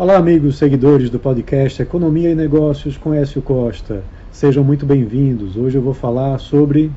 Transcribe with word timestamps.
Olá, 0.00 0.16
amigos 0.16 0.56
seguidores 0.56 1.10
do 1.10 1.20
podcast 1.20 1.82
Economia 1.82 2.30
e 2.30 2.34
Negócios 2.34 2.96
com 2.96 3.12
Écio 3.12 3.42
Costa. 3.42 4.02
Sejam 4.32 4.64
muito 4.64 4.86
bem-vindos. 4.86 5.58
Hoje 5.58 5.76
eu 5.76 5.82
vou 5.82 5.92
falar 5.92 6.38
sobre 6.38 6.90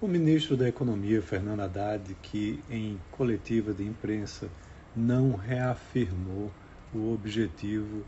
o 0.00 0.08
ministro 0.08 0.56
da 0.56 0.66
Economia, 0.66 1.20
Fernando 1.20 1.60
Haddad, 1.60 2.16
que 2.22 2.64
em 2.70 2.98
coletiva 3.10 3.74
de 3.74 3.84
imprensa 3.84 4.48
não 4.96 5.36
reafirmou 5.36 6.50
o 6.94 7.12
objetivo 7.12 8.02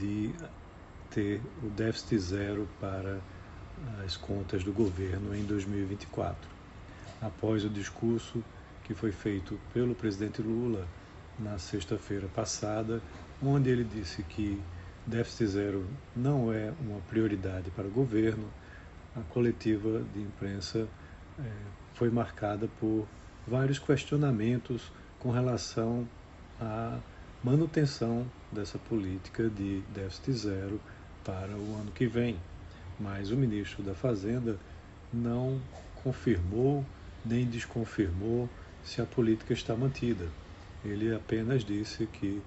de 0.00 0.30
ter 1.10 1.42
o 1.62 1.68
déficit 1.68 2.18
zero 2.20 2.66
para 2.80 3.18
as 4.02 4.16
contas 4.16 4.64
do 4.64 4.72
governo 4.72 5.36
em 5.36 5.44
2024. 5.44 6.38
Após 7.20 7.66
o 7.66 7.68
discurso 7.68 8.42
que 8.84 8.94
foi 8.94 9.12
feito 9.12 9.60
pelo 9.74 9.94
presidente 9.94 10.40
Lula 10.40 10.88
na 11.38 11.58
sexta-feira 11.58 12.28
passada, 12.28 13.02
onde 13.42 13.70
ele 13.70 13.84
disse 13.84 14.22
que 14.22 14.60
déficit 15.06 15.46
zero 15.46 15.86
não 16.14 16.52
é 16.52 16.72
uma 16.80 17.00
prioridade 17.08 17.70
para 17.70 17.86
o 17.86 17.90
governo. 17.90 18.48
A 19.16 19.20
coletiva 19.32 20.02
de 20.14 20.20
imprensa 20.20 20.86
é, 21.38 21.50
foi 21.94 22.10
marcada 22.10 22.68
por 22.78 23.06
vários 23.46 23.78
questionamentos 23.78 24.92
com 25.18 25.30
relação 25.30 26.06
à 26.60 26.98
manutenção 27.42 28.26
dessa 28.52 28.78
política 28.78 29.48
de 29.48 29.80
déficit 29.94 30.32
zero 30.32 30.80
para 31.24 31.56
o 31.56 31.74
ano 31.80 31.90
que 31.92 32.06
vem. 32.06 32.38
Mas 32.98 33.30
o 33.30 33.36
ministro 33.36 33.82
da 33.82 33.94
Fazenda 33.94 34.58
não 35.12 35.60
confirmou 36.02 36.84
nem 37.24 37.44
desconfirmou 37.46 38.48
se 38.82 39.00
a 39.00 39.06
política 39.06 39.52
está 39.52 39.76
mantida. 39.76 40.28
Ele 40.84 41.14
apenas 41.14 41.64
disse 41.64 42.06
que 42.06 42.42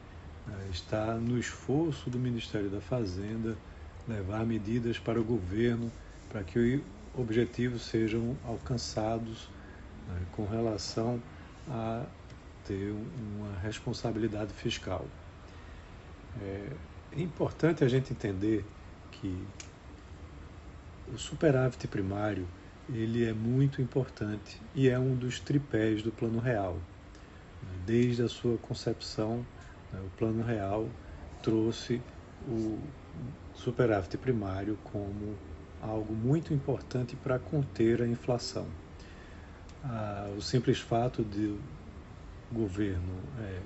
eh, 0.47 0.69
está 0.71 1.15
no 1.15 1.37
esforço 1.37 2.09
do 2.09 2.17
Ministério 2.17 2.69
da 2.69 2.81
Fazenda 2.81 3.57
levar 4.07 4.45
medidas 4.45 4.97
para 4.97 5.19
o 5.19 5.23
governo 5.23 5.91
para 6.29 6.43
que 6.43 6.81
objetivos 7.13 7.83
sejam 7.83 8.37
alcançados 8.45 9.49
né, 10.07 10.21
com 10.31 10.45
relação 10.45 11.21
a 11.69 12.05
ter 12.65 12.93
uma 12.93 13.59
responsabilidade 13.59 14.53
fiscal. 14.53 15.05
É 16.41 16.69
importante 17.17 17.83
a 17.83 17.87
gente 17.89 18.13
entender 18.13 18.65
que 19.11 19.35
o 21.13 21.17
superávit 21.17 21.87
primário 21.87 22.47
ele 22.89 23.25
é 23.25 23.33
muito 23.33 23.81
importante 23.81 24.61
e 24.73 24.89
é 24.89 24.97
um 24.97 25.15
dos 25.15 25.39
tripés 25.39 26.01
do 26.01 26.11
Plano 26.11 26.39
Real. 26.39 26.77
Desde 27.85 28.23
a 28.23 28.29
sua 28.29 28.57
concepção, 28.57 29.45
né, 29.91 29.99
o 30.01 30.09
Plano 30.17 30.43
Real 30.43 30.87
trouxe 31.41 32.01
o 32.47 32.79
superávit 33.53 34.17
primário 34.17 34.77
como 34.83 35.35
algo 35.81 36.13
muito 36.13 36.53
importante 36.53 37.15
para 37.15 37.37
conter 37.39 38.01
a 38.01 38.07
inflação. 38.07 38.65
Ah, 39.83 40.31
o 40.37 40.41
simples 40.41 40.79
fato 40.79 41.23
de 41.23 41.47
o 41.47 41.59
governo 42.53 43.13
é, 43.39 43.61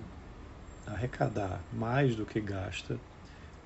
arrecadar 0.92 1.62
mais 1.74 2.16
do 2.16 2.26
que 2.26 2.40
gasta 2.40 3.00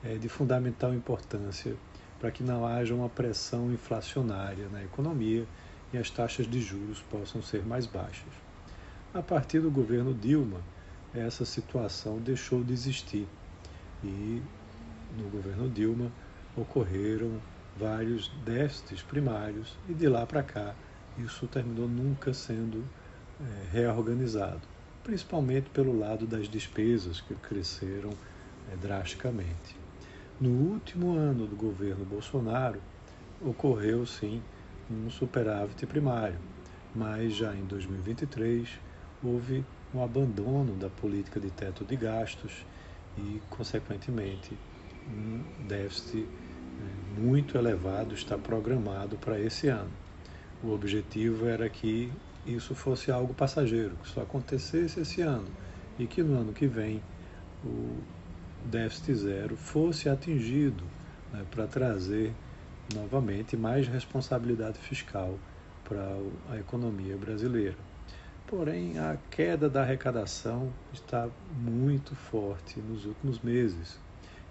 é 0.04 0.16
de 0.16 0.30
fundamental 0.30 0.94
importância 0.94 1.76
para 2.20 2.32
que 2.32 2.44
não 2.44 2.66
haja 2.66 2.94
uma 2.94 3.10
pressão 3.10 3.72
inflacionária 3.72 4.68
na 4.70 4.84
economia 4.84 5.46
e 5.92 5.98
as 5.98 6.10
taxas 6.10 6.48
de 6.48 6.62
juros 6.62 7.02
possam 7.02 7.42
ser 7.42 7.66
mais 7.66 7.86
baixas. 7.86 8.49
A 9.12 9.24
partir 9.24 9.60
do 9.60 9.72
governo 9.72 10.14
Dilma, 10.14 10.62
essa 11.16 11.44
situação 11.44 12.20
deixou 12.20 12.64
de 12.64 12.74
existir 12.74 13.28
e 14.04 14.40
no 15.18 15.28
governo 15.30 15.68
Dilma 15.68 16.12
ocorreram 16.56 17.32
vários 17.76 18.28
déficits 18.46 19.02
primários 19.02 19.76
e 19.90 19.96
de 19.96 20.08
lá 20.08 20.28
para 20.28 20.44
cá 20.44 20.76
isso 21.18 21.48
terminou 21.48 21.88
nunca 21.88 22.36
sendo 22.36 22.84
é, 23.42 23.72
reorganizado, 23.72 24.62
principalmente 25.04 25.72
pelo 25.72 25.98
lado 25.98 26.28
das 26.28 26.48
despesas 26.48 27.20
que 27.20 27.34
cresceram 27.34 28.12
é, 28.72 28.76
drasticamente. 28.76 29.76
No 30.40 30.52
último 30.52 31.18
ano 31.18 31.48
do 31.48 31.56
governo 31.56 32.06
Bolsonaro, 32.06 32.80
ocorreu 33.42 34.06
sim 34.06 34.40
um 34.88 35.10
superávit 35.10 35.88
primário, 35.88 36.38
mas 36.94 37.34
já 37.34 37.56
em 37.56 37.66
2023 37.66 38.88
houve 39.24 39.64
um 39.94 40.04
abandono 40.04 40.76
da 40.76 40.90
política 40.90 41.40
de 41.40 41.50
teto 41.50 41.84
de 41.84 41.96
gastos 41.96 42.66
e, 43.18 43.42
consequentemente, 43.50 44.58
um 45.08 45.42
déficit 45.68 46.26
eh, 46.26 47.20
muito 47.20 47.58
elevado 47.58 48.14
está 48.14 48.38
programado 48.38 49.18
para 49.18 49.40
esse 49.40 49.68
ano. 49.68 49.92
O 50.64 50.72
objetivo 50.72 51.48
era 51.48 51.68
que 51.70 52.12
isso 52.46 52.76
fosse 52.76 53.12
algo 53.12 53.34
passageiro, 53.34 53.96
que 54.04 54.10
só 54.10 54.22
acontecesse 54.22 55.00
esse 55.00 55.22
ano 55.22 55.48
e 55.98 56.06
que 56.06 56.22
no 56.22 56.40
ano 56.40 56.54
que 56.54 56.68
vem 56.68 57.02
o 57.64 57.98
déficit 58.66 59.16
zero 59.16 59.58
fosse 59.58 60.08
atingido 60.08 60.84
né, 61.34 61.46
para 61.50 61.68
trazer 61.68 62.34
novamente 62.94 63.56
mais 63.58 63.88
responsabilidade 63.88 64.80
fiscal 64.80 65.38
para 65.84 66.18
a 66.52 66.58
economia 66.58 67.18
brasileira. 67.18 67.78
Porém, 68.50 68.98
a 68.98 69.16
queda 69.30 69.70
da 69.70 69.84
arrecadação 69.84 70.74
está 70.92 71.30
muito 71.62 72.16
forte 72.16 72.80
nos 72.80 73.06
últimos 73.06 73.40
meses 73.42 73.96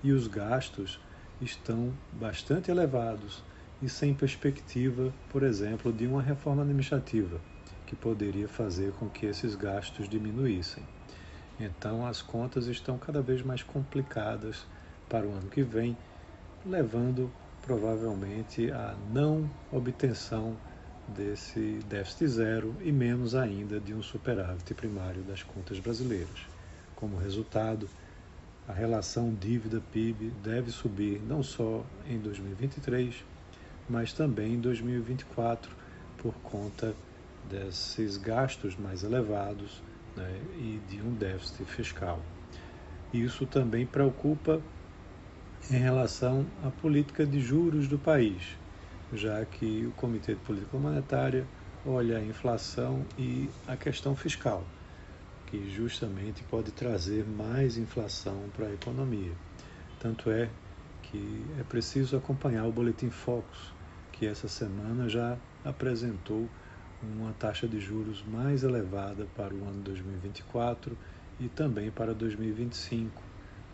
e 0.05 0.13
os 0.13 0.29
gastos 0.29 1.01
estão 1.41 1.93
bastante 2.13 2.71
elevados 2.71 3.43
e 3.83 3.89
sem 3.89 4.15
perspectiva, 4.15 5.13
por 5.31 5.43
exemplo, 5.43 5.93
de 5.93 6.07
uma 6.07 6.23
reforma 6.23 6.63
administrativa 6.63 7.41
que 7.89 7.97
poderia 7.97 8.47
fazer 8.47 8.93
com 8.93 9.09
que 9.09 9.27
esses 9.27 9.57
gastos 9.57 10.09
diminuíssem. 10.09 10.85
Então 11.59 12.07
as 12.07 12.23
contas 12.23 12.69
estão 12.69 12.99
cada 12.99 13.21
vez 13.21 13.43
mais 13.43 13.65
complicadas 13.65 14.65
para 15.09 15.27
o 15.27 15.33
ano 15.33 15.51
que 15.51 15.65
vem, 15.65 15.97
levando 16.65 17.29
provavelmente 17.63 18.71
à 18.71 18.95
não 19.13 19.51
obtenção 19.73 20.57
desse 21.09 21.81
déficit 21.89 22.29
zero 22.29 22.75
e 22.81 22.93
menos 22.93 23.35
ainda 23.35 23.81
de 23.81 23.95
um 23.95 24.03
superávit 24.03 24.75
primário 24.75 25.23
das 25.23 25.43
contas 25.43 25.79
brasileiras. 25.79 26.47
Como 26.95 27.17
resultado, 27.17 27.89
a 28.69 28.73
relação 28.73 29.35
dívida-PIB 29.35 30.31
deve 30.43 30.71
subir 30.71 31.21
não 31.27 31.43
só 31.43 31.85
em 32.07 32.19
2023, 32.19 33.25
mas 33.89 34.13
também 34.13 34.55
em 34.55 34.61
2024, 34.61 35.71
por 36.19 36.35
conta 36.43 36.95
desses 37.49 38.17
gastos 38.19 38.77
mais 38.77 39.03
elevados 39.03 39.83
né, 40.17 40.41
e 40.57 40.81
de 40.89 41.01
um 41.01 41.15
déficit 41.15 41.65
fiscal. 41.65 42.21
Isso 43.13 43.47
também 43.47 43.87
preocupa 43.87 44.61
em 45.71 45.79
relação 45.79 46.45
à 46.63 46.71
política 46.71 47.25
de 47.25 47.41
juros 47.41 47.89
do 47.89 47.99
país, 47.99 48.57
já 49.13 49.45
que 49.45 49.87
o 49.87 49.93
Comitê 49.93 50.35
de 50.35 50.41
Política 50.41 50.77
Monetária 50.77 51.47
olha 51.87 52.19
a 52.19 52.25
inflação 52.25 53.05
e 53.19 53.49
a 53.67 53.77
questão 53.77 54.15
fiscal, 54.15 54.63
que 55.47 55.71
justamente 55.75 56.43
pode 56.45 56.71
trazer 56.73 57.25
mais 57.25 57.79
inflação 57.79 58.37
para 58.55 58.67
a 58.67 58.73
economia. 58.73 59.33
Tanto 60.01 60.31
é 60.31 60.49
que 61.03 61.45
é 61.59 61.63
preciso 61.63 62.17
acompanhar 62.17 62.67
o 62.67 62.73
Boletim 62.73 63.11
Focus, 63.11 63.73
que 64.13 64.27
essa 64.27 64.49
semana 64.49 65.09
já 65.09 65.39
apresentou 65.65 66.49
uma 67.03 67.33
taxa 67.33 67.67
de 67.67 67.81
juros 67.81 68.23
mais 68.33 68.63
elevada 68.63 69.27
para 69.37 69.55
o 69.55 69.65
ano 69.65 69.81
2024 69.83 70.97
e 71.41 71.49
também 71.49 71.91
para 71.91 72.13
2025, 72.13 73.23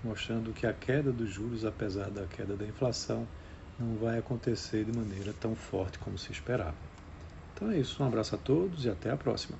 mostrando 0.04 0.52
que 0.52 0.66
a 0.66 0.72
queda 0.72 1.10
dos 1.10 1.30
juros, 1.30 1.64
apesar 1.64 2.10
da 2.10 2.26
queda 2.26 2.54
da 2.54 2.66
inflação, 2.66 3.26
não 3.78 3.96
vai 3.96 4.18
acontecer 4.18 4.84
de 4.84 4.92
maneira 4.92 5.32
tão 5.32 5.54
forte 5.54 5.98
como 5.98 6.16
se 6.18 6.32
esperava. 6.32 6.76
Então 7.52 7.70
é 7.70 7.78
isso, 7.78 8.02
um 8.02 8.06
abraço 8.06 8.34
a 8.34 8.38
todos 8.38 8.84
e 8.84 8.90
até 8.90 9.10
a 9.10 9.16
próxima. 9.16 9.58